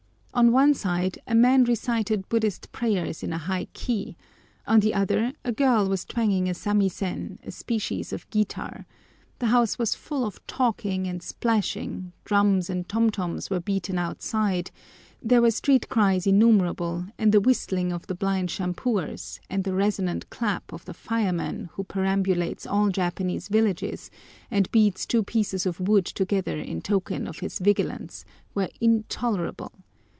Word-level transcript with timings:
On 0.33 0.53
one 0.53 0.73
side 0.73 1.19
a 1.27 1.35
man 1.35 1.65
recited 1.65 2.29
Buddhist 2.29 2.71
prayers 2.71 3.21
in 3.21 3.33
a 3.33 3.37
high 3.37 3.67
key; 3.73 4.15
on 4.65 4.79
the 4.79 4.93
other 4.93 5.33
a 5.43 5.51
girl 5.51 5.89
was 5.89 6.05
twanging 6.05 6.47
a 6.47 6.53
samisen, 6.53 7.37
a 7.43 7.51
species 7.51 8.13
of 8.13 8.27
guitar; 8.29 8.85
the 9.39 9.47
house 9.47 9.77
was 9.77 9.93
full 9.93 10.25
of 10.25 10.39
talking 10.47 11.05
and 11.05 11.21
splashing, 11.21 12.13
drums 12.23 12.69
and 12.69 12.87
tom 12.87 13.09
toms 13.09 13.49
were 13.49 13.59
beaten 13.59 13.97
outside; 13.99 14.71
there 15.21 15.41
were 15.41 15.51
street 15.51 15.89
cries 15.89 16.25
innumerable, 16.25 17.07
and 17.19 17.33
the 17.33 17.41
whistling 17.41 17.91
of 17.91 18.07
the 18.07 18.15
blind 18.15 18.49
shampooers, 18.49 19.41
and 19.49 19.65
the 19.65 19.73
resonant 19.75 20.29
clap 20.29 20.71
of 20.71 20.85
the 20.85 20.93
fire 20.93 21.25
watchman 21.33 21.69
who 21.73 21.83
perambulates 21.83 22.65
all 22.65 22.87
Japanese 22.89 23.49
villages, 23.49 24.09
and 24.49 24.71
beats 24.71 25.05
two 25.05 25.23
pieces 25.23 25.65
of 25.65 25.81
wood 25.81 26.05
together 26.05 26.57
in 26.57 26.81
token 26.81 27.27
of 27.27 27.39
his 27.39 27.59
vigilance, 27.59 28.23
were 28.55 28.69
intolerable. 28.79 29.73